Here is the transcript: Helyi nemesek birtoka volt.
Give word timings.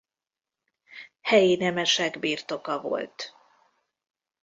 Helyi 1.21 1.55
nemesek 1.55 2.19
birtoka 2.19 2.79
volt. 2.81 3.35